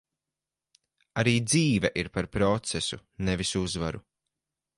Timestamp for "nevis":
3.29-3.53